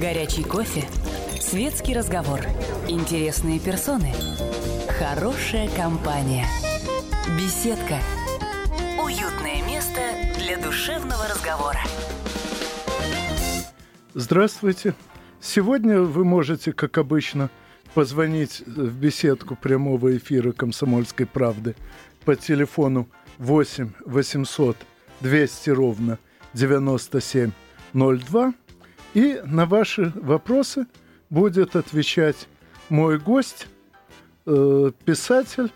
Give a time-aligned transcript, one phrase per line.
[0.00, 0.82] Горячий кофе.
[1.40, 2.40] Светский разговор.
[2.88, 4.12] Интересные персоны.
[4.98, 6.46] Хорошая компания.
[7.38, 8.00] Беседка.
[9.00, 10.00] Уютное место
[10.36, 11.78] для душевного разговора.
[14.14, 14.94] Здравствуйте.
[15.40, 17.48] Сегодня вы можете, как обычно,
[17.94, 21.76] позвонить в беседку прямого эфира «Комсомольской правды»
[22.24, 23.08] по телефону
[23.38, 24.76] 8 800
[25.20, 26.18] 200 ровно
[26.52, 28.54] 9702.
[29.14, 30.86] И на ваши вопросы
[31.30, 32.48] будет отвечать
[32.88, 33.68] мой гость,
[34.46, 35.70] э, писатель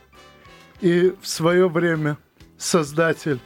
[0.80, 2.18] и в свое время
[2.58, 3.38] создатель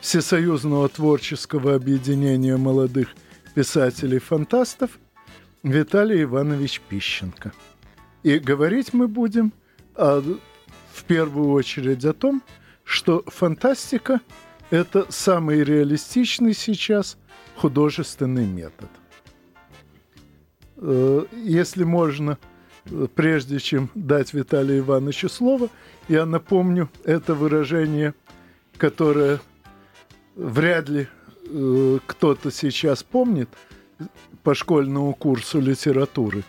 [0.00, 3.08] Всесоюзного творческого объединения молодых
[3.54, 4.98] писателей-фантастов
[5.64, 7.52] Виталий Иванович Пищенко.
[8.22, 9.52] И говорить мы будем
[9.96, 10.20] о,
[10.92, 12.42] в первую очередь о том,
[12.84, 14.20] что фантастика–
[14.70, 17.16] это самый реалистичный сейчас
[17.56, 18.88] художественный метод.
[20.78, 22.38] Э, если можно,
[23.14, 25.68] прежде чем дать Виталию Ивановичу слово,
[26.08, 28.14] я напомню это выражение,
[28.76, 29.40] которое
[30.36, 31.08] вряд ли
[31.44, 33.48] э, кто-то сейчас помнит
[34.42, 36.44] по школьному курсу литературы.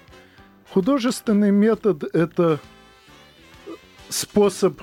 [0.72, 2.60] Художественный метод– это
[4.10, 4.82] способ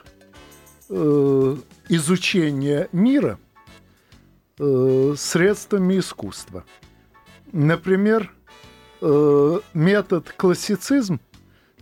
[0.88, 1.56] э,
[1.88, 3.38] изучения мира
[4.58, 6.64] э, средствами искусства.
[7.52, 8.32] Например,
[9.00, 11.20] э, метод классицизм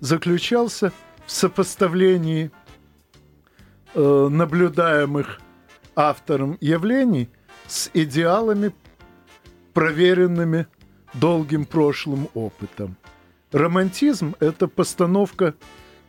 [0.01, 0.93] заключался
[1.27, 2.51] в сопоставлении
[3.95, 5.41] э, наблюдаемых
[5.97, 7.29] автором явлений
[7.67, 8.73] с идеалами,
[9.73, 10.67] проверенными
[11.15, 12.97] долгим прошлым опытом.
[13.53, 15.55] Романтизм– это постановка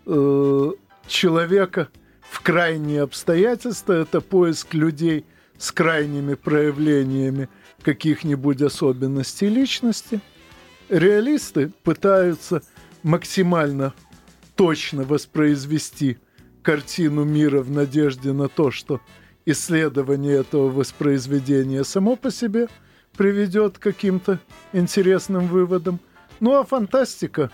[0.06, 0.72] э,
[1.08, 1.90] человека
[2.22, 5.26] в крайние обстоятельства, это поиск людей
[5.58, 7.50] с крайними проявлениями
[7.82, 10.22] каких-нибудь особенностей личности.
[10.90, 12.62] Реалисты пытаются
[13.04, 13.94] максимально
[14.56, 16.18] точно воспроизвести
[16.62, 19.02] картину мира в надежде на то, что
[19.46, 22.68] исследование этого воспроизведения само по себе
[23.18, 24.40] приведет к каким-то
[24.74, 26.00] интересным выводам.
[26.40, 27.52] Ну а фантастика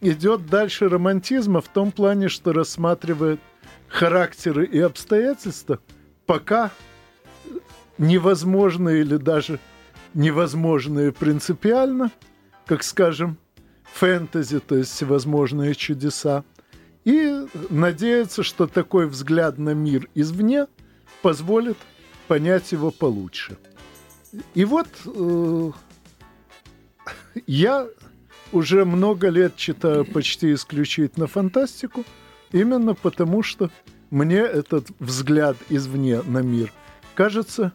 [0.00, 3.40] идет дальше романтизма в том плане, что рассматривает
[3.88, 5.78] характеры и обстоятельства,
[6.26, 6.70] пока
[7.98, 9.60] невозможные или даже
[10.14, 12.10] невозможные принципиально,
[12.66, 13.38] как, скажем,
[13.94, 16.44] фэнтези, то есть всевозможные чудеса,
[17.04, 20.66] и надеяться, что такой взгляд на мир извне
[21.22, 21.78] позволит
[22.26, 23.56] понять его получше.
[24.54, 25.70] И вот э,
[27.46, 27.86] я
[28.52, 32.04] уже много лет читаю почти исключительно фантастику,
[32.50, 33.70] именно потому что
[34.10, 36.72] мне этот взгляд извне на мир
[37.14, 37.72] кажется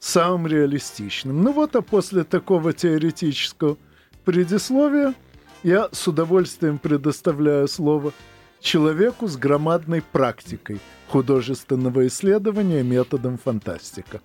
[0.00, 1.42] самым реалистичным.
[1.42, 3.78] Ну вот, а после такого теоретического
[4.24, 5.14] предисловия
[5.62, 8.12] я с удовольствием предоставляю слово
[8.60, 14.20] человеку с громадной практикой художественного исследования методом фантастика.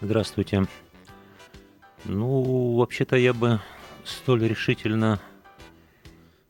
[0.00, 0.66] Здравствуйте.
[2.04, 3.60] Ну, вообще-то я бы
[4.04, 5.20] столь решительно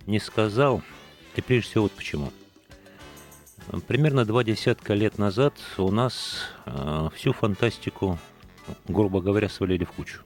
[0.07, 0.83] не сказал.
[1.35, 2.33] И прежде всего вот почему.
[3.87, 8.19] Примерно два десятка лет назад у нас э, всю фантастику,
[8.87, 10.21] грубо говоря, свалили в кучу.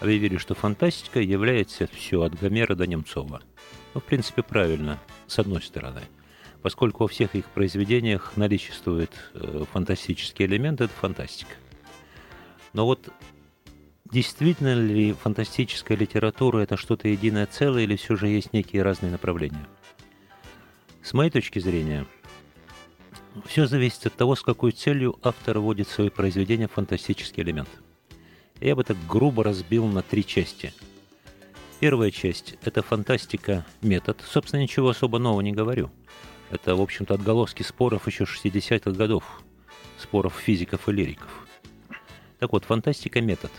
[0.00, 3.42] Объявили, что фантастика является все от Гомера до Немцова.
[3.92, 6.00] Ну, в принципе, правильно, с одной стороны.
[6.62, 11.52] Поскольку во всех их произведениях наличествует э, фантастический элемент, это фантастика.
[12.72, 13.10] Но вот
[14.10, 19.66] действительно ли фантастическая литература это что-то единое целое или все же есть некие разные направления?
[21.02, 22.06] С моей точки зрения,
[23.46, 27.68] все зависит от того, с какой целью автор вводит в свои произведения фантастический элемент.
[28.60, 30.74] Я бы так грубо разбил на три части.
[31.80, 34.22] Первая часть– это фантастика, метод.
[34.28, 35.90] Собственно, ничего особо нового не говорю.
[36.50, 39.24] Это, в общем-то, отголоски споров еще 60-х годов.
[39.98, 41.46] Споров физиков и лириков.
[42.38, 43.50] Так вот, фантастика– метод.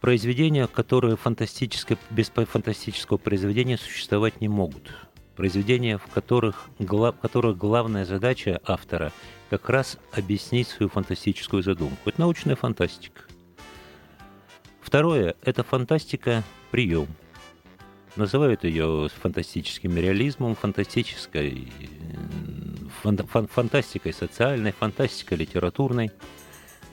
[0.00, 4.92] Произведения, которые фантастическое, без фантастического произведения существовать не могут.
[5.36, 9.12] Произведения, в которых, в которых главная задача автора
[9.48, 12.10] как раз объяснить свою фантастическую задумку.
[12.10, 13.22] Это научная фантастика.
[14.84, 17.08] Второе– это фантастика-прием.
[18.14, 21.72] Называют ее фантастическим реализмом, фантастической
[23.02, 26.12] фан, фан, фантастикой социальной, фантастикой литературной–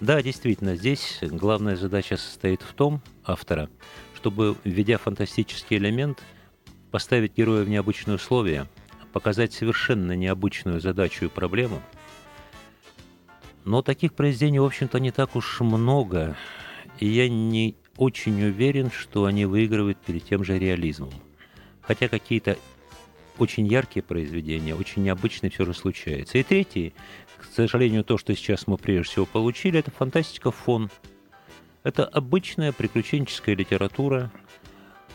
[0.02, 3.70] да, действительно, здесь главная задача состоит в том, автора,
[4.16, 6.24] чтобы, введя фантастический элемент,
[6.90, 8.66] поставить героя в необычные условия,
[9.14, 11.84] показать совершенно необычную задачу и проблему.
[13.64, 16.36] Но таких произведений, в общем-то, не так уж много,
[16.98, 21.12] и я не очень уверен, что они выигрывают перед тем же реализмом.
[21.82, 22.58] Хотя какие-то
[23.38, 26.38] очень яркие произведения, очень необычные все же случаются.
[26.38, 26.94] И третий,
[27.38, 30.90] к сожалению, то, что сейчас мы прежде всего получили, это фантастика фон.
[31.84, 34.32] Это обычная приключенческая литература,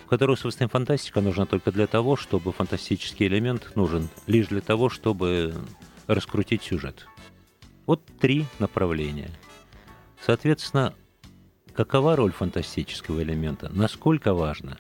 [0.05, 4.89] в которой, собственно, фантастика нужна только для того, чтобы фантастический элемент нужен лишь для того,
[4.89, 5.55] чтобы
[6.07, 7.07] раскрутить сюжет.
[7.87, 9.31] Вот три направления.
[10.25, 10.95] Соответственно,
[11.77, 13.71] какова роль фантастического элемента?
[13.73, 14.79] Насколько важно?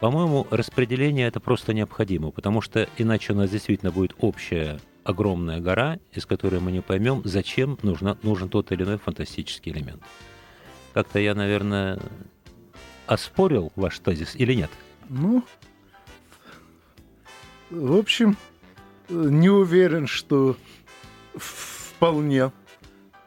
[0.00, 5.98] По-моему, распределение это просто необходимо, потому что иначе у нас действительно будет общая огромная гора,
[6.12, 10.02] из которой мы не поймем, зачем нужна, нужен тот или иной фантастический элемент.
[10.92, 11.98] Как-то я, наверное,
[13.06, 14.70] оспорил ваш тезис или нет?
[15.08, 15.42] Ну,
[17.70, 18.36] в общем,
[19.08, 20.56] не уверен, что
[21.36, 22.52] вполне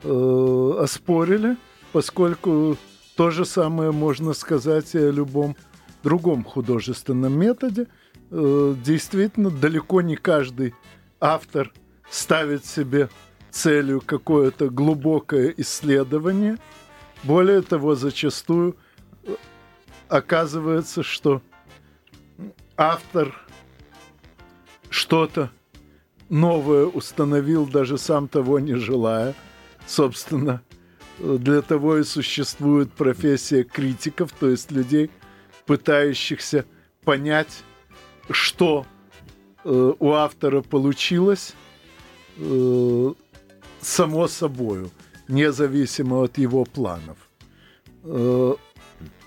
[0.04, 1.58] э, оспорили,
[1.92, 2.78] поскольку
[3.16, 5.56] то же самое можно сказать и о любом
[6.04, 7.88] другом художественном методе.
[8.32, 10.74] Э, действительно, далеко не каждый
[11.20, 11.72] автор
[12.10, 13.10] ставит себе
[13.52, 16.58] целью какое-то глубокое исследование.
[17.24, 18.78] Более того, зачастую
[19.24, 19.36] э,
[20.08, 21.42] оказывается, что
[22.78, 23.36] автор
[24.90, 25.52] что-то
[26.30, 29.36] новое установил, даже сам того не желая.
[29.86, 30.62] Собственно,
[31.22, 35.12] для того и существует профессия критиков, то есть людей,
[35.66, 36.66] пытающихся
[37.04, 37.64] понять,
[38.30, 38.86] что
[39.64, 41.54] э, у автора получилось
[42.38, 43.14] э,
[43.82, 44.90] само собою,
[45.28, 47.18] независимо от его планов.
[48.04, 48.56] Э,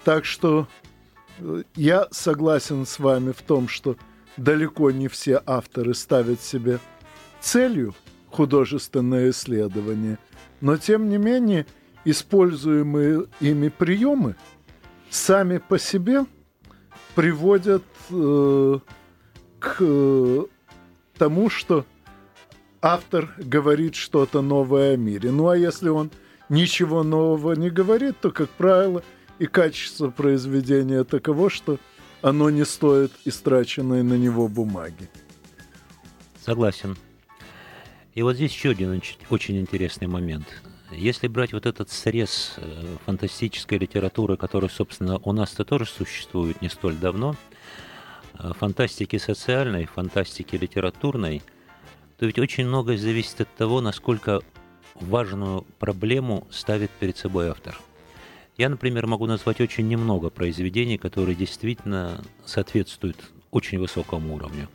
[0.04, 0.66] так что
[1.38, 3.96] э, я согласен с вами в том, что
[4.36, 6.80] далеко не все авторы ставят себе
[7.40, 7.94] целью
[8.30, 10.18] художественное исследование,
[10.60, 11.66] но тем не менее
[12.04, 14.36] используемые ими приемы
[15.10, 16.26] сами по себе
[17.14, 18.78] приводят э,
[19.58, 20.44] к э,
[21.16, 21.86] тому, что
[22.82, 25.30] автор говорит что-то новое о мире.
[25.30, 26.10] Ну а если он
[26.48, 29.02] ничего нового не говорит, то, как правило,
[29.38, 31.78] и качество произведения таково, что
[32.22, 35.08] оно не стоит истраченной на него бумаги.
[36.44, 36.96] Согласен.
[38.14, 40.46] И вот здесь еще один очень интересный момент.
[40.96, 46.68] Если брать вот этот срез э, фантастической литературы, который, собственно, у нас-то тоже существует не
[46.68, 47.36] столь давно,
[48.38, 51.42] э, фантастики социальной, фантастики литературной,
[52.18, 54.40] то ведь очень многое зависит от того, насколько
[54.94, 57.78] важную проблему ставит перед собой автор.
[58.56, 63.16] Я, например, могу назвать очень немного произведений, которые действительно соответствуют
[63.50, 64.68] очень высокому уровню.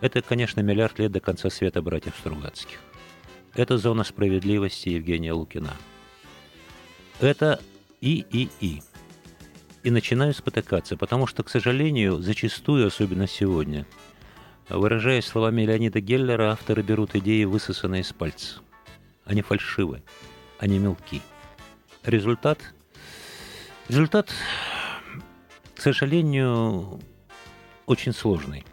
[0.00, 2.78] Это, конечно, «Миллиард лет до конца света» братьев Стругацких.
[3.54, 5.74] Это «Зона справедливости» Евгения Лукина.
[7.20, 7.60] Это
[8.00, 8.50] и, и,
[9.90, 13.86] начинаю спотыкаться, потому что, к сожалению, зачастую, особенно сегодня,
[14.68, 18.60] выражаясь словами Леонида Геллера, авторы берут идеи, высосанные из пальца.
[19.24, 20.02] Они фальшивы,
[20.58, 21.22] они мелки.
[22.04, 22.58] Результат?
[23.88, 24.30] Результат,
[25.74, 27.00] к сожалению,
[27.86, 28.64] очень сложный.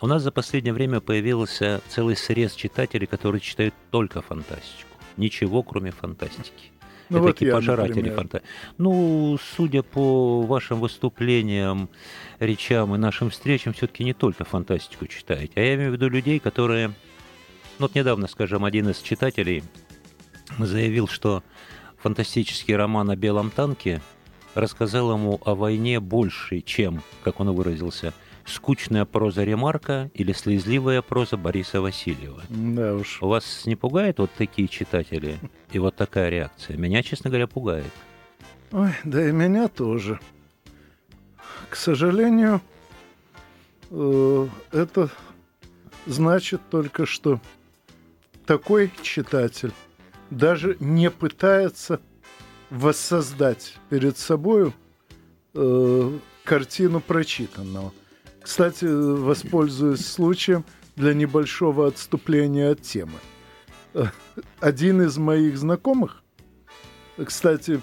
[0.00, 4.90] У нас за последнее время появился целый срез читателей, которые читают только фантастику.
[5.16, 6.70] Ничего, кроме фантастики.
[7.08, 8.50] Ну, Это вот такие я, пожиратели фантастики.
[8.76, 11.88] Ну, судя по вашим выступлениям,
[12.40, 15.52] речам и нашим встречам, все-таки не только фантастику читаете.
[15.54, 16.88] А я имею в виду людей, которые...
[17.78, 19.62] Ну, вот недавно, скажем, один из читателей
[20.58, 21.42] заявил, что
[21.98, 24.02] фантастический роман о белом танке
[24.54, 28.12] рассказал ему о войне больше, чем, как он выразился,
[28.46, 32.42] скучная проза Ремарка или слезливая проза Бориса Васильева.
[32.48, 33.22] Да уж.
[33.22, 35.38] У вас не пугает вот такие читатели
[35.72, 36.76] и вот такая реакция?
[36.76, 37.92] Меня, честно говоря, пугает.
[38.72, 40.20] Ой, да и меня тоже.
[41.70, 42.60] К сожалению,
[43.90, 45.10] э, это
[46.06, 47.40] значит только, что
[48.46, 49.72] такой читатель
[50.30, 52.00] даже не пытается
[52.70, 54.72] воссоздать перед собой
[55.54, 57.92] э, картину прочитанного.
[58.46, 63.18] Кстати, воспользуюсь случаем для небольшого отступления от темы.
[64.60, 66.22] Один из моих знакомых,
[67.16, 67.80] кстати,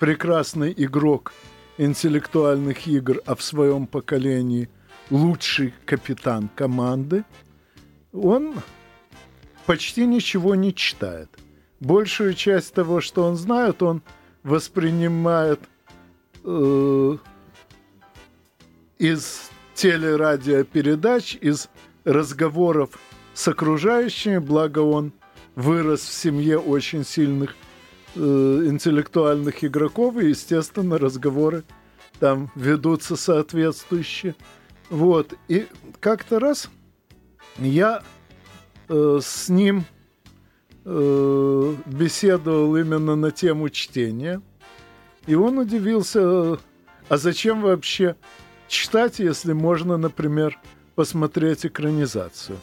[0.00, 1.32] прекрасный игрок
[1.78, 4.68] интеллектуальных игр, а в своем поколении
[5.10, 7.24] лучший капитан команды,
[8.12, 8.52] он
[9.64, 11.30] почти ничего не читает.
[11.78, 14.02] Большую часть того, что он знает, он
[14.42, 15.60] воспринимает
[16.42, 17.16] э,
[18.98, 21.68] из телерадиопередач, из
[22.04, 22.90] разговоров
[23.34, 25.12] с окружающими, благо он
[25.54, 27.54] вырос в семье очень сильных
[28.14, 31.64] э, интеллектуальных игроков, и, естественно, разговоры
[32.18, 34.34] там ведутся соответствующие.
[34.88, 35.34] Вот.
[35.48, 35.66] И
[36.00, 36.70] как-то раз
[37.58, 38.02] я
[38.88, 39.84] э, с ним
[40.84, 44.40] э, беседовал именно на тему чтения.
[45.26, 46.58] И он удивился,
[47.08, 48.16] а зачем вообще
[48.68, 50.58] читать, если можно, например,
[50.94, 52.58] посмотреть экранизацию?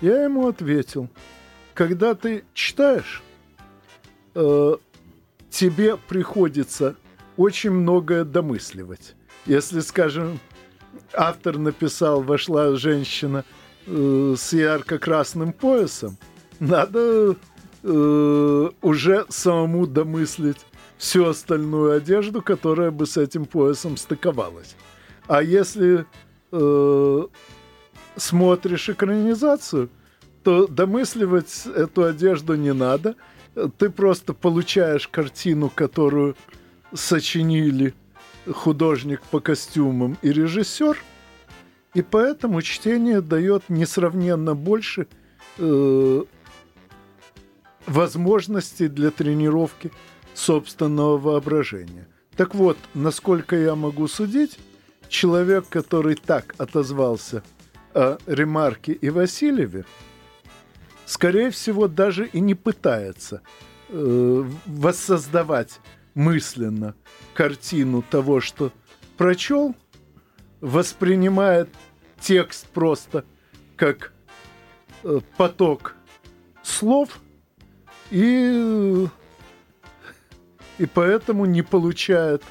[0.00, 1.08] Я ему ответил,
[1.74, 3.22] когда ты читаешь,
[4.34, 4.76] э,
[5.50, 6.96] тебе приходится
[7.36, 9.14] очень многое домысливать.
[9.46, 10.40] Если, скажем,
[11.12, 13.44] автор написал «Вошла женщина
[13.86, 16.16] э, с ярко-красным поясом»,
[16.60, 17.36] надо
[17.82, 20.66] э, уже самому домыслить
[20.96, 24.76] всю остальную одежду, которая бы с этим поясом стыковалась.
[25.28, 26.06] А если
[26.52, 27.26] э,
[28.16, 29.90] смотришь экранизацию,
[30.42, 33.14] то домысливать эту одежду не надо.
[33.76, 36.34] Ты просто получаешь картину, которую
[36.94, 37.92] сочинили
[38.50, 40.96] художник по костюмам и режиссер,
[41.92, 45.06] и поэтому чтение дает несравненно больше
[45.58, 46.22] э,
[47.86, 49.90] возможностей для тренировки
[50.32, 52.06] собственного воображения.
[52.36, 54.58] Так вот, насколько я могу судить,
[55.08, 57.42] человек, который так отозвался
[57.94, 59.84] о ремарке и Васильеве,
[61.06, 63.42] скорее всего, даже и не пытается
[63.88, 65.80] э, воссоздавать
[66.14, 66.94] мысленно
[67.34, 68.72] картину того, что
[69.16, 69.74] прочел,
[70.60, 71.68] воспринимает
[72.20, 73.24] текст просто
[73.76, 74.12] как
[75.04, 75.94] э, поток
[76.62, 77.20] слов
[78.10, 79.06] и,
[80.78, 82.42] и поэтому не получает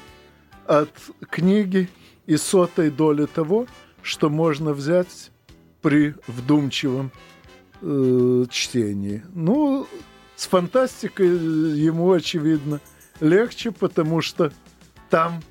[0.66, 0.90] от
[1.30, 1.88] книги
[2.28, 3.66] и сотой доли того,
[4.02, 5.32] что можно взять
[5.80, 7.10] при вдумчивом
[7.80, 9.22] э, чтении.
[9.34, 9.86] Ну,
[10.36, 12.80] с фантастикой ему, очевидно,
[13.20, 14.52] легче, потому что
[15.08, 15.42] там,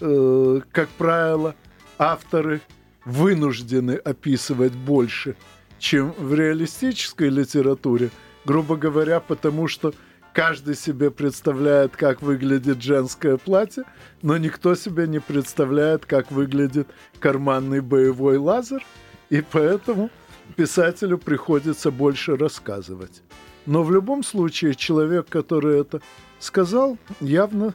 [0.00, 1.54] э, как правило,
[1.96, 2.60] авторы
[3.06, 5.34] вынуждены описывать больше,
[5.78, 8.10] чем в реалистической литературе,
[8.44, 9.94] грубо говоря, потому что
[10.36, 13.84] каждый себе представляет, как выглядит женское платье,
[14.20, 16.88] но никто себе не представляет, как выглядит
[17.18, 18.84] карманный боевой лазер,
[19.30, 20.10] и поэтому
[20.54, 23.22] писателю приходится больше рассказывать.
[23.64, 26.02] Но в любом случае человек, который это
[26.38, 27.72] сказал, явно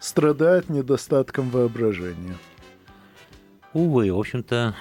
[0.00, 2.36] страдает недостатком воображения.
[3.72, 4.74] Увы, в общем-то,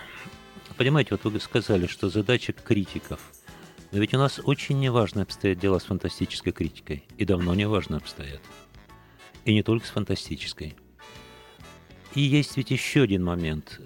[0.78, 3.20] понимаете, вот вы сказали, что задача критиков.
[3.92, 7.04] Но ведь у нас очень неважно обстоят дела с фантастической критикой.
[7.18, 8.42] И давно неважно обстоят.
[9.46, 10.76] И не только с фантастической.
[12.16, 13.82] И есть ведь еще один момент.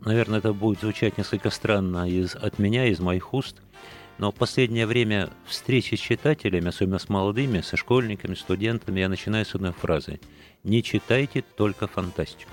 [0.00, 3.62] Наверное, это будет звучать несколько странно из, от меня, из моих уст–
[4.18, 9.44] но в последнее время встречи с читателями, особенно с молодыми, со школьниками, студентами, я начинаю
[9.44, 10.20] с одной фразы.
[10.62, 12.52] Не читайте только фантастику.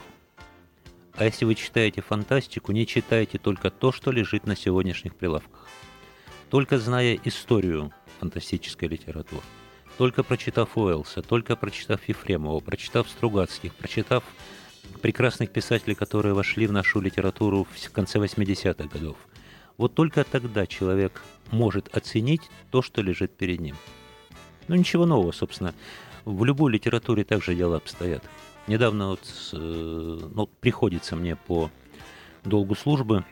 [1.13, 5.67] А если вы читаете фантастику, не читайте только то, что лежит на сегодняшних прилавках.
[6.49, 9.43] Только зная историю фантастической литературы,
[9.97, 14.23] только прочитав Уэллса, только прочитав Ефремова, прочитав Стругацких, прочитав
[15.01, 19.17] прекрасных писателей, которые вошли в нашу литературу в конце 80-х годов,
[19.77, 23.75] вот только тогда человек может оценить то, что лежит перед ним.
[24.67, 25.73] Ну, ничего нового, собственно.
[26.25, 28.23] В любой литературе также дела обстоят.
[28.67, 29.21] Недавно вот,
[29.53, 31.71] э, ну, приходится мне по
[32.43, 33.23] долгу службы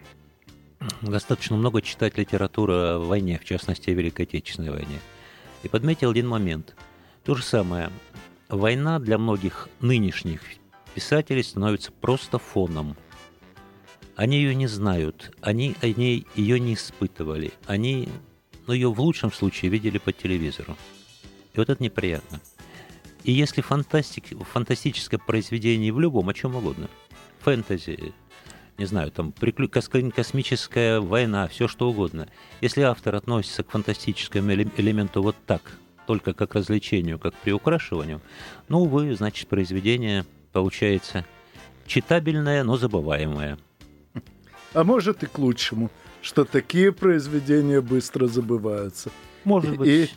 [1.01, 5.00] достаточно много читать литературу о войне, в частности, о Великой Отечественной войне.
[5.63, 6.75] И подметил один момент.
[7.24, 7.89] То же самое.
[8.50, 10.41] Война для многих нынешних
[10.93, 12.96] писателей становится просто фоном–
[14.17, 18.10] они ее не знают, они, они ее не испытывали, они
[18.65, 20.75] ну, ее в лучшем случае видели по телевизору.
[21.53, 22.41] И вот это неприятно.
[23.24, 26.89] И если фантастик, фантастическое произведение в любом, о чем угодно,
[27.41, 28.12] фэнтези,
[28.77, 32.27] не знаю, там космическая война, все что угодно,
[32.62, 35.62] если автор относится к фантастическому элементу вот так,
[36.05, 38.22] только как развлечению, как приукрашиванию,
[38.69, 41.25] ну, увы, значит, произведение получается
[41.86, 43.57] читабельное, но забываемое–
[44.74, 45.89] а может и к лучшему,
[46.22, 49.10] что такие произведения быстро забываются.
[49.43, 49.88] Может быть.
[49.88, 50.10] И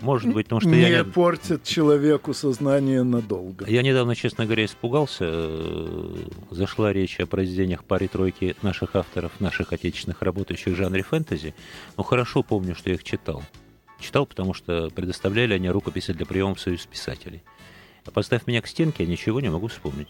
[0.00, 0.98] может быть, потому что не я...
[0.98, 3.66] Не портят человеку сознание надолго.
[3.66, 5.26] Я недавно, честно говоря, испугался.
[6.50, 11.54] Зашла речь о произведениях паре-тройки наших авторов, наших отечественных работающих в жанре фэнтези.
[11.96, 13.42] Но хорошо помню, что я их читал.
[14.00, 17.42] Читал, потому что предоставляли они рукописи для приема в Союз писателей.
[18.04, 20.08] А поставь меня к стенке, я ничего не могу вспомнить.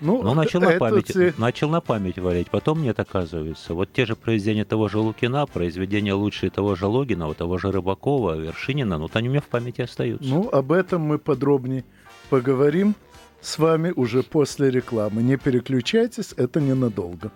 [0.00, 1.34] Ну, ну начал, на память, те...
[1.38, 3.74] начал на память валять, потом нет, оказывается.
[3.74, 8.36] Вот те же произведения того же Лукина, произведения лучшие того же Логинова, того же Рыбакова,
[8.36, 10.28] Вершинина, ну, вот они у меня в памяти остаются.
[10.28, 11.84] Ну, об этом мы подробнее
[12.30, 12.94] поговорим
[13.40, 15.22] с вами уже после рекламы.
[15.22, 17.32] Не переключайтесь, это ненадолго.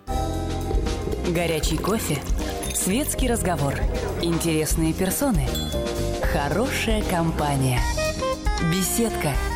[1.29, 2.17] Горячий кофе,
[2.73, 3.73] светский разговор,
[4.21, 5.47] интересные персоны,
[6.33, 7.79] хорошая компания,
[8.71, 9.31] беседка–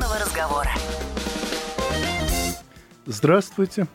[0.00, 0.70] душевного разговора.
[3.06, 3.86] Здравствуйте.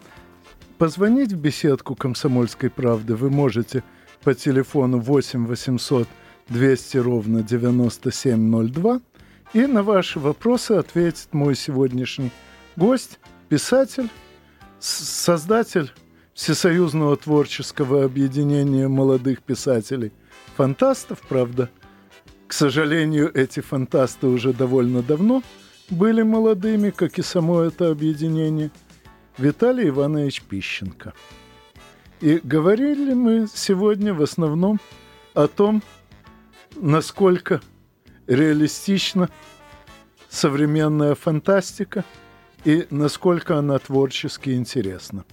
[0.78, 3.84] Позвонить в беседку «Комсомольской правды» вы можете
[4.24, 6.08] по телефону 8 800
[6.50, 9.02] 200 ровно 9702.
[9.54, 12.32] И на ваши вопросы ответит мой сегодняшний
[12.76, 13.20] гость,
[13.50, 14.10] писатель,
[14.80, 15.92] создатель
[16.34, 20.12] Всесоюзного творческого объединения молодых писателей,
[20.58, 21.70] фантастов, правда–
[22.48, 25.42] к сожалению, эти фантасты уже довольно давно
[25.89, 28.72] были молодыми, как и само это объединение.
[29.38, 31.13] Виталий Иванович Пищенко.
[32.22, 34.80] И говорили мы сегодня в основном
[35.34, 35.84] о том,
[36.75, 37.62] насколько
[38.27, 39.30] реалистична
[40.30, 42.04] современная фантастика
[42.63, 45.25] и насколько она творчески интересна.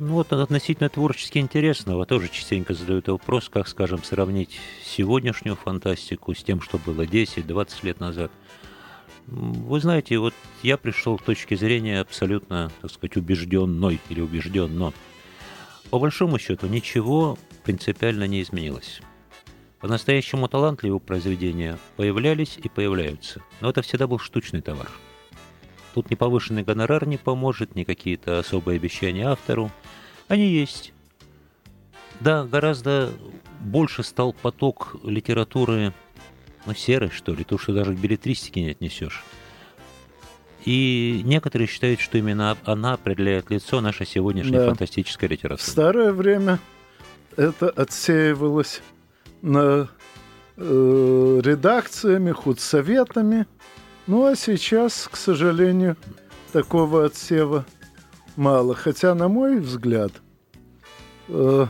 [0.00, 6.42] Ну вот относительно творчески интересного тоже частенько задают вопрос, как, скажем, сравнить сегодняшнюю фантастику с
[6.42, 8.32] тем, что было 10-20 лет назад.
[9.26, 14.94] Вы знаете, вот я пришел к точке зрения абсолютно, так сказать, убежденной или убежденно.
[15.90, 19.02] По большому счету ничего принципиально не изменилось.
[19.80, 24.88] По-настоящему талантливые произведения появлялись и появляются, но это всегда был штучный товар.
[25.94, 29.70] Тут ни повышенный гонорар не поможет, ни какие-то особые обещания автору–
[30.30, 30.92] они есть.
[32.20, 33.10] Да, гораздо
[33.58, 35.92] больше стал поток литературы,
[36.66, 39.24] ну, серой, что ли, то, что даже к билетристике не отнесешь.
[40.64, 44.68] И некоторые считают, что именно она определяет лицо нашей сегодняшней да.
[44.68, 45.66] фантастической литературы.
[45.66, 46.60] В старое время
[47.36, 48.82] это отсеивалось
[49.42, 49.88] на
[50.56, 53.46] э, редакциями, худсоветами.
[54.10, 55.96] Ну а сейчас, к сожалению,
[56.52, 57.64] такого отсева
[58.34, 58.74] мало.
[58.74, 60.10] Хотя, на мой взгляд,
[61.28, 61.66] э,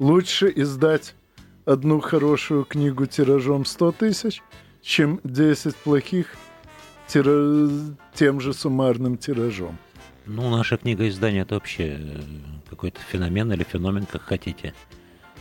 [0.00, 1.14] лучше издать
[1.66, 4.42] одну хорошую книгу тиражом 100 тысяч,
[4.82, 6.34] чем 10 плохих
[7.06, 7.70] тира...
[8.12, 9.78] тем же суммарным тиражом.
[10.26, 12.20] Ну, наша книга издания это вообще э,
[12.68, 14.74] какой-то феномен или феномен, как хотите.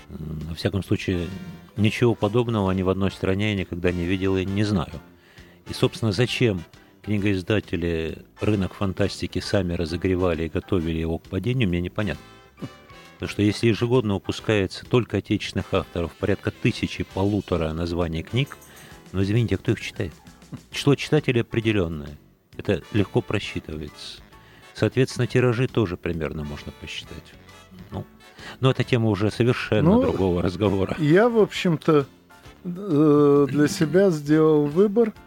[0.08, 1.30] Во всяком случае,
[1.78, 5.02] ничего подобного ни в одной стране я никогда не видел и не знаю.
[5.70, 6.62] И, собственно, зачем
[7.02, 12.24] книгоиздатели рынок фантастики сами разогревали и готовили его к падению, мне непонятно.
[13.16, 18.58] Потому что если ежегодно выпускается только отечественных авторов порядка тысячи, полутора названий книг,
[19.12, 20.14] ну извините, а кто их читает?
[20.72, 22.18] Число читателей определенное.
[22.58, 24.22] Это легко просчитывается.
[24.74, 27.34] Соответственно, тиражи тоже примерно можно посчитать.
[27.92, 28.06] Ну,
[28.60, 30.96] но это тема уже совершенно ну, другого разговора.
[31.00, 32.06] Я, в общем-то,
[32.64, 35.14] э, для себя сделал выбор–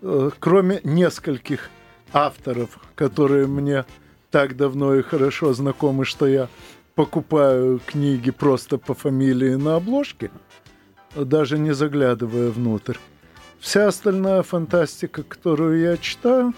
[0.00, 1.70] кроме нескольких
[2.12, 3.84] авторов, которые мне
[4.30, 6.48] так давно и хорошо знакомы, что я
[6.94, 10.30] покупаю книги просто по фамилии на обложке,
[11.14, 12.96] даже не заглядывая внутрь.
[13.60, 16.54] Вся остальная фантастика, которую я читаю,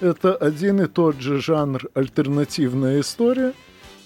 [0.00, 3.54] это один и тот же жанр альтернативная история,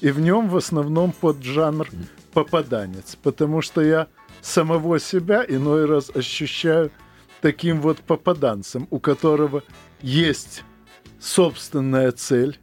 [0.00, 1.88] и в нем в основном поджанр
[2.32, 4.08] попаданец, потому что я
[4.40, 6.90] самого себя иной раз ощущаю
[7.42, 9.62] таким вот попаданцем, у которого
[10.00, 10.64] есть
[11.20, 12.58] собственная цель,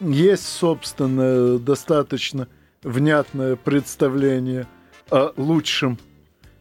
[0.00, 2.48] есть собственное достаточно
[2.82, 4.66] внятное представление
[5.10, 5.98] о лучшем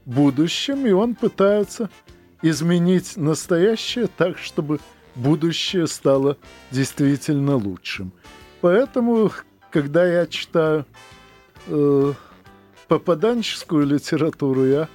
[0.06, 1.90] будущем, и он пытается
[2.42, 4.80] изменить настоящее так, чтобы
[5.16, 6.38] будущее стало
[6.72, 8.12] действительно лучшим.
[8.62, 9.32] Поэтому,
[9.70, 10.86] когда я читаю
[11.68, 12.14] э,
[12.88, 14.90] попаданческую литературу, я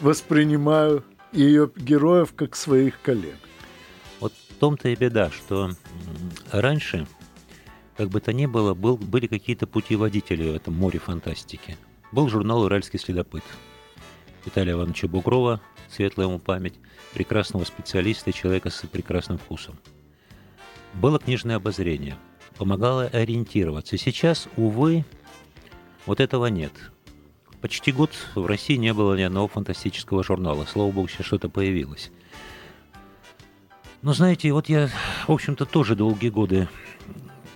[0.00, 3.36] воспринимаю ее героев как своих коллег.
[4.20, 5.70] Вот в том-то и беда, что
[6.50, 7.06] раньше,
[7.96, 11.76] как бы то ни было, был, были какие-то путеводители в этом море фантастики.
[12.12, 13.44] Был журнал «Уральский следопыт».
[14.44, 15.60] Виталия Ивановича Бугрова,
[15.90, 16.74] светлая ему память,
[17.12, 19.78] прекрасного специалиста и человека с прекрасным вкусом.
[20.94, 22.16] Было книжное обозрение,
[22.56, 23.98] помогало ориентироваться.
[23.98, 25.04] Сейчас, увы,
[26.06, 26.72] вот этого нет
[27.60, 30.64] почти год в России не было ни одного фантастического журнала.
[30.64, 32.10] Слава богу, сейчас что-то появилось.
[34.02, 34.88] Но знаете, вот я,
[35.26, 36.68] в общем-то, тоже долгие годы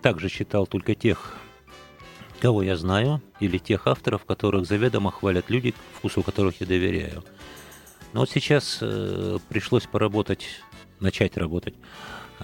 [0.03, 1.37] также читал только тех,
[2.41, 7.23] кого я знаю, или тех авторов, которых заведомо хвалят люди, вкусу которых я доверяю.
[8.13, 10.47] Но вот сейчас э, пришлось поработать,
[10.99, 11.75] начать работать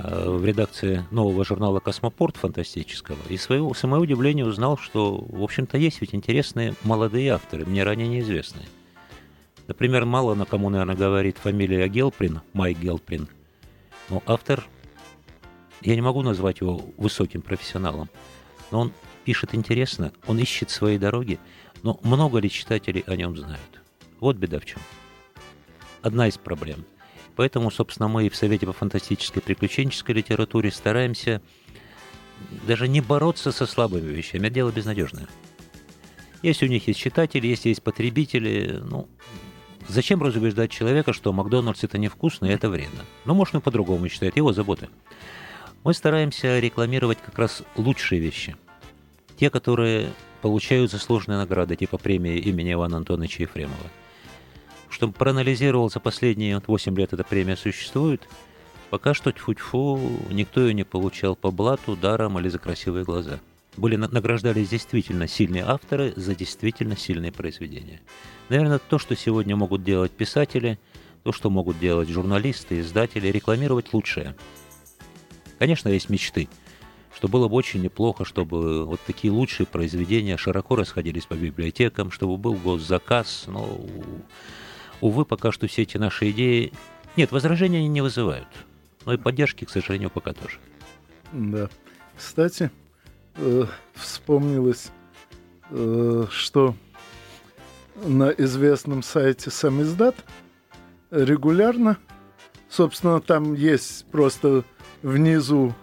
[0.02, 3.18] в редакции нового журнала «Космопорт» фантастического.
[3.28, 7.82] И своего, с моего удивления узнал, что, в общем-то, есть ведь интересные молодые авторы, мне
[7.82, 8.66] ранее неизвестные.
[9.66, 13.28] Например, мало на кому, наверное, говорит фамилия Гелприн, Майк Гелприн.
[14.08, 14.64] Но автор,
[15.82, 18.08] я не могу назвать его высоким профессионалом,
[18.70, 18.92] но он
[19.24, 21.38] пишет интересно, он ищет свои дороги,
[21.82, 23.80] но много ли читателей о нем знают?
[24.20, 24.80] Вот беда в чем
[26.02, 26.84] одна из проблем.
[27.38, 31.40] Поэтому, собственно, мы и в Совете по фантастической приключенческой литературе стараемся
[32.66, 35.29] даже не бороться со слабыми вещами, а дело безнадежное.
[36.42, 39.09] Если у них есть читатели, если есть потребители, ну,
[39.87, 43.05] зачем разубеждать человека, что Макдональдс это невкусно и это вредно?
[43.24, 44.88] Ну, может, он по-другому считает, его заботы.
[45.85, 48.57] Мы стараемся рекламировать как раз лучшие вещи.
[49.38, 50.11] Те, которые
[50.42, 53.87] получают заслуженные награды, типа премии имени Ивана Антоновича Ефремова
[54.90, 58.29] чтобы проанализировал за последние вот 8 лет эта премия существует,
[58.90, 59.98] пока что тьфу-тьфу,
[60.31, 63.40] никто ее не получал по блату, даром или за красивые глаза.
[63.77, 68.01] Были награждались действительно сильные авторы за действительно сильные произведения.
[68.48, 70.79] Наверное, то, что сегодня могут делать писатели,
[71.22, 74.35] то, что могут делать журналисты, издатели, рекламировать лучшее.
[75.59, 76.48] Конечно, есть мечты,
[77.14, 82.37] что было бы очень неплохо, чтобы вот такие лучшие произведения широко расходились по библиотекам, чтобы
[82.37, 83.79] был госзаказ, но
[85.00, 86.72] Увы, пока что все эти наши идеи...
[87.16, 88.48] Нет, возражения они не вызывают.
[89.04, 90.58] Но и поддержки, к сожалению, пока тоже.
[91.32, 91.68] Да.
[92.16, 92.70] Кстати,
[93.37, 94.90] э, вспомнилось,
[95.70, 96.74] э, что
[98.04, 100.16] на известном сайте «Самиздат»
[101.11, 101.96] регулярно,
[102.68, 104.64] собственно, там есть просто
[105.02, 105.74] внизу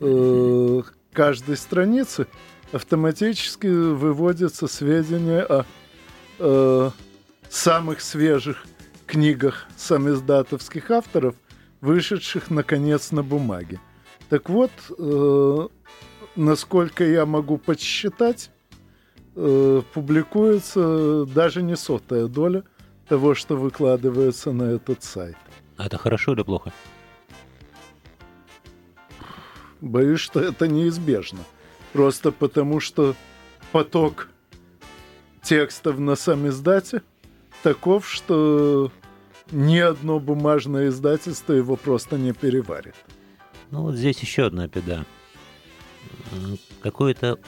[0.00, 2.26] э, каждой страницы
[2.72, 5.64] автоматически выводятся сведения о
[6.38, 6.90] э,
[7.50, 8.64] самых свежих
[9.06, 11.34] книгах самиздатовских авторов,
[11.80, 13.80] вышедших, наконец, на бумаге.
[14.28, 15.68] Так вот, э,
[16.36, 18.50] насколько я могу подсчитать,
[19.34, 22.62] э, публикуется даже не сотая доля
[23.08, 25.36] того, что выкладывается на этот сайт.
[25.76, 26.72] А это хорошо или плохо?
[29.80, 31.40] Боюсь, что это неизбежно.
[31.92, 33.16] Просто потому, что
[33.72, 34.28] поток
[35.42, 37.02] текстов на самиздате
[37.62, 38.92] таков, что
[39.50, 42.94] ни одно бумажное издательство его просто не переварит.
[43.70, 45.04] Ну вот здесь еще одна беда.
[46.82, 47.38] Какое-то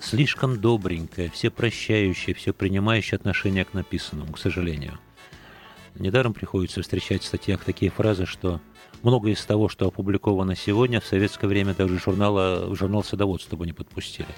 [0.00, 4.98] слишком добренькое, все прощающее, все принимающее отношение к написанному, к сожалению.
[5.96, 8.60] Недаром приходится встречать в статьях такие фразы, что
[9.02, 13.72] многое из того, что опубликовано сегодня, в советское время даже журнала, журнал садоводства бы не
[13.72, 14.28] подпустили.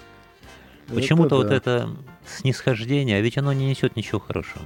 [0.88, 1.36] Почему-то да.
[1.36, 1.90] вот это
[2.26, 4.64] снисхождение, а ведь оно не несет ничего хорошего.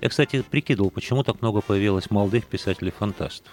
[0.00, 3.52] Я, кстати, прикидывал, почему так много появилось молодых писателей-фантастов.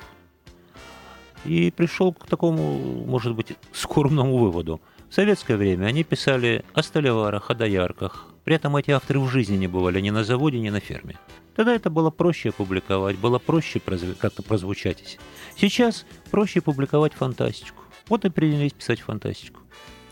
[1.46, 4.82] И пришел к такому, может быть, скромному выводу.
[5.10, 8.28] В советское время они писали о столеварах, о доярках.
[8.44, 11.18] При этом эти авторы в жизни не бывали ни на заводе, ни на ферме.
[11.56, 15.20] Тогда это было проще опубликовать, было проще как-то прозвучать.
[15.56, 17.84] Сейчас проще публиковать фантастику.
[18.10, 19.63] Вот и принялись писать фантастику.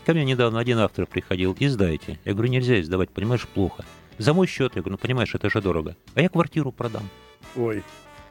[0.04, 2.18] Ко мне недавно один автор приходил, издайте.
[2.24, 3.84] Я говорю, нельзя издавать, понимаешь, плохо.
[4.18, 5.96] За мой счет, я говорю, ну понимаешь, это же дорого.
[6.14, 7.08] А я квартиру продам.
[7.54, 7.82] Ой.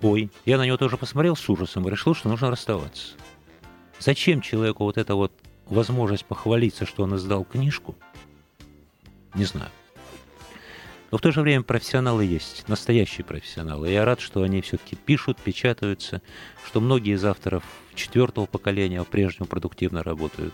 [0.02, 0.30] Ой.
[0.46, 3.14] Я на него тоже посмотрел с ужасом и решил, что нужно расставаться.
[4.00, 5.32] Зачем человеку вот эта вот
[5.66, 7.96] возможность похвалиться, что он издал книжку?
[9.34, 9.70] Не знаю.
[11.12, 13.90] Но в то же время профессионалы есть, настоящие профессионалы.
[13.90, 16.22] И я рад, что они все-таки пишут, печатаются,
[16.66, 17.64] что многие из авторов
[17.96, 20.54] четвертого поколения по-прежнему продуктивно работают.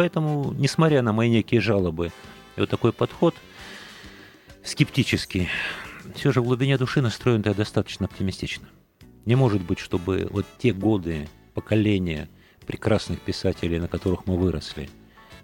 [0.00, 2.10] Поэтому, несмотря на мои некие жалобы,
[2.56, 3.34] и вот такой подход
[4.64, 5.50] скептический,
[6.14, 8.66] все же в глубине души настроен я достаточно оптимистично.
[9.26, 12.30] Не может быть, чтобы вот те годы, поколения
[12.66, 14.88] прекрасных писателей, на которых мы выросли,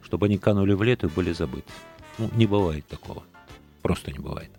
[0.00, 1.70] чтобы они канули в лету и были забыты.
[2.16, 3.24] Ну, не бывает такого.
[3.82, 4.50] Просто не бывает.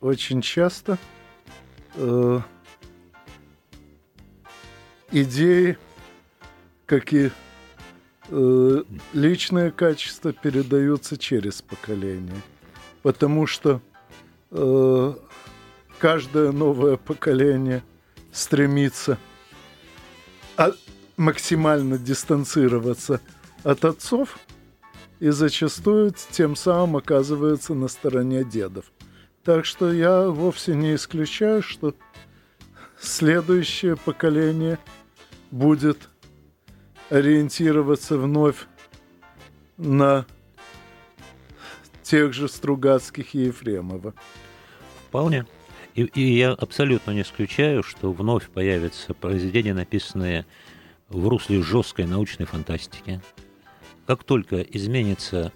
[0.00, 0.96] Очень часто
[1.96, 2.40] э,
[5.10, 5.76] идеи
[6.86, 7.30] как и
[8.28, 12.42] э, личные качества передаются через поколение.
[13.02, 13.80] Потому что
[14.50, 15.14] э,
[15.98, 17.82] каждое новое поколение
[18.32, 19.18] стремится
[20.56, 20.72] а,
[21.16, 23.20] максимально дистанцироваться
[23.62, 24.38] от отцов
[25.20, 28.86] и зачастую тем самым оказывается на стороне дедов.
[29.44, 31.94] Так что я вовсе не исключаю, что
[33.00, 34.78] следующее поколение
[35.50, 36.08] будет
[37.12, 38.66] ориентироваться вновь
[39.76, 40.24] на
[42.02, 44.14] тех же Стругацких и Ефремова.
[45.08, 45.44] Вполне.
[45.94, 50.46] И, и я абсолютно не исключаю, что вновь появятся произведения, написанные
[51.10, 53.20] в русле жесткой научной фантастики.
[54.06, 55.52] Как только изменится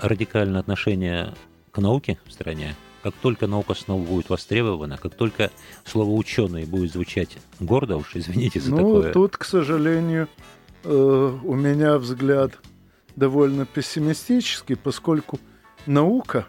[0.00, 1.34] радикальное отношение
[1.70, 5.50] к науке в стране, как только наука снова будет востребована, как только
[5.84, 9.06] слово «ученый» будет звучать гордо, уж извините за ну, такое.
[9.08, 10.28] Ну, тут, к сожалению,
[10.84, 12.58] э, у меня взгляд
[13.16, 15.38] довольно пессимистический, поскольку
[15.86, 16.46] наука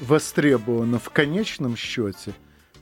[0.00, 2.34] востребована в конечном счете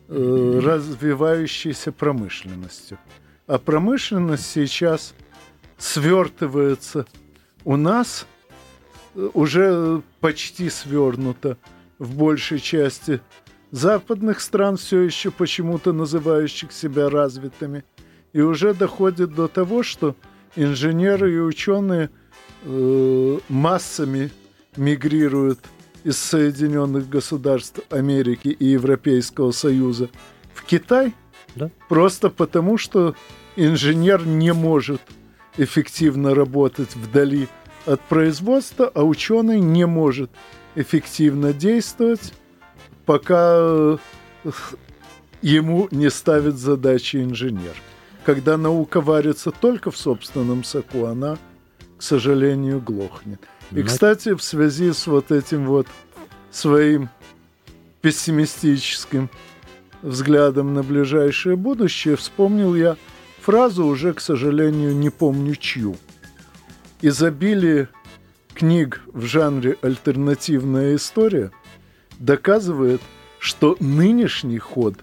[0.09, 2.99] э, развивающейся промышленностью.
[3.47, 5.15] А промышленность сейчас
[5.79, 7.07] свертывается
[7.65, 8.27] у нас,
[9.15, 11.57] э, уже почти свернута
[11.99, 13.21] в большей части
[13.71, 17.85] западных стран, все еще почему-то называющих себя развитыми,
[18.33, 20.17] и уже доходит до того, что
[20.57, 22.11] инженеры и ученые
[22.65, 24.31] э, массами
[24.77, 25.61] мигрируют
[26.05, 30.09] из Соединенных Государств Америки и Европейского Союза
[30.55, 31.15] в Китай,
[31.55, 31.71] да?
[31.89, 33.15] просто потому что
[33.57, 35.03] инженер не может
[35.57, 37.49] эффективно работать вдали
[37.87, 40.31] от производства, а ученый не может
[40.75, 42.33] эффективно действовать,
[43.05, 43.97] пока э,
[45.43, 47.75] ему не ставит задачи инженер.
[48.31, 51.37] Когда наука варится только в собственном соку, она,
[51.99, 53.41] к сожалению, глохнет.
[53.73, 55.89] И, кстати, в связи с вот этим вот
[56.53, 57.09] своим
[58.03, 59.31] пессимистическим
[60.03, 62.97] взглядом на ближайшее будущее, вспомнил я
[63.41, 65.97] фразу, уже, к сожалению, не помню чью.
[67.03, 67.89] Изобилие
[68.55, 71.51] книг в жанре альтернативная история
[72.21, 73.01] доказывает,
[73.41, 74.95] что нынешний ход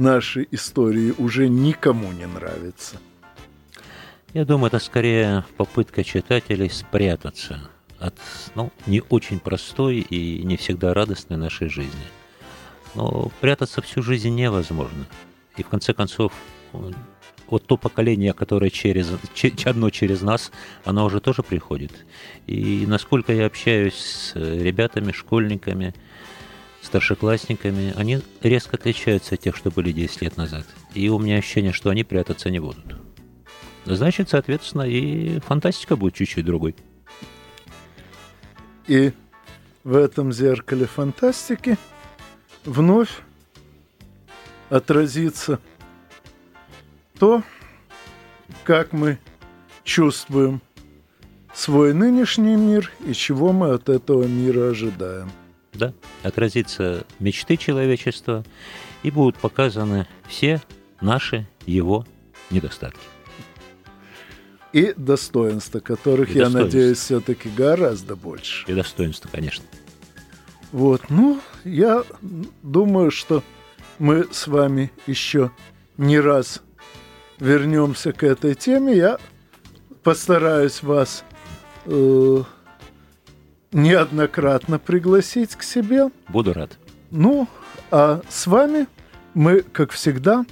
[0.00, 2.96] нашей истории уже никому не нравится.
[4.32, 7.60] Я думаю, это скорее попытка читателей спрятаться
[7.98, 8.14] от
[8.54, 12.06] ну, не очень простой и не всегда радостной нашей жизни.
[12.94, 15.06] Но прятаться всю жизнь невозможно.
[15.56, 16.32] И в конце концов,
[17.50, 19.12] вот то поколение, которое через,
[19.64, 20.50] одно через нас,
[20.84, 21.92] оно уже тоже приходит.
[22.46, 25.94] И насколько я общаюсь с ребятами, школьниками,
[26.82, 30.66] старшеклассниками, они резко отличаются от тех, что были 10 лет назад.
[30.94, 32.84] И у меня ощущение, что они прятаться не будут.
[33.84, 36.74] Значит, соответственно, и фантастика будет чуть-чуть другой.
[38.86, 39.12] И
[39.84, 41.78] в этом зеркале фантастики
[42.64, 43.20] вновь
[44.68, 45.58] отразится
[47.18, 47.42] то,
[48.64, 49.18] как мы
[49.84, 50.60] чувствуем
[51.54, 55.30] свой нынешний мир и чего мы от этого мира ожидаем.
[55.80, 58.44] Да, отразится мечты человечества
[59.02, 60.60] и будут показаны все
[61.00, 62.06] наши его
[62.50, 63.00] недостатки.
[64.74, 66.78] И достоинства, которых, и я достоинства.
[66.78, 68.70] надеюсь, все-таки гораздо больше.
[68.70, 69.64] И достоинства, конечно.
[70.70, 72.04] Вот, ну, я
[72.62, 73.42] думаю, что
[73.98, 75.50] мы с вами еще
[75.96, 76.60] не раз
[77.38, 78.94] вернемся к этой теме.
[78.94, 79.18] Я
[80.02, 81.24] постараюсь вас
[81.86, 82.42] э,
[83.72, 86.10] неоднократно пригласить к себе.
[86.28, 86.78] Буду рад.
[87.10, 87.48] Ну,
[87.90, 88.86] а с вами
[89.34, 90.44] мы, как всегда,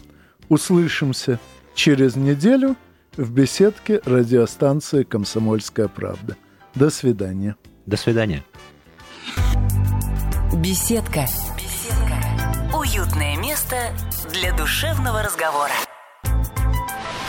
[0.48, 1.38] услышимся
[1.74, 2.76] через неделю
[3.16, 6.36] в беседке радиостанции «Комсомольская правда».
[6.74, 7.56] До свидания.
[7.86, 8.44] До свидания.
[10.54, 11.26] Беседка.
[11.56, 12.76] Беседка.
[12.76, 13.76] Уютное место
[14.32, 15.72] для душевного разговора.